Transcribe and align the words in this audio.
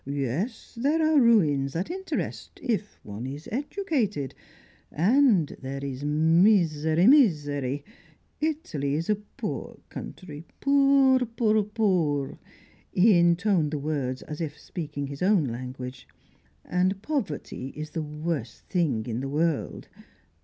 Yes, 0.03 0.73
there 0.81 0.99
are 0.99 1.21
ruins 1.21 1.73
that 1.73 1.91
interest, 1.91 2.59
if 2.59 2.97
one 3.03 3.27
is 3.27 3.47
educated. 3.51 4.33
And, 4.91 5.55
there 5.61 5.85
is 5.85 6.03
misery, 6.03 7.05
misery! 7.05 7.85
Italy 8.39 8.95
is 8.95 9.11
a 9.11 9.15
poor 9.37 9.77
country, 9.89 10.43
poor, 10.59 11.19
poor, 11.19 11.53
poor, 11.53 11.63
poor." 11.63 12.39
He 12.91 13.15
intoned 13.19 13.69
the 13.69 13.77
words 13.77 14.23
as 14.23 14.41
if 14.41 14.57
speaking 14.57 15.05
his 15.05 15.21
own 15.21 15.43
language. 15.43 16.07
"And 16.65 16.99
poverty 17.03 17.67
is 17.75 17.91
the 17.91 18.01
worst 18.01 18.61
thing 18.69 19.05
in 19.05 19.19
the 19.19 19.29
world. 19.29 19.87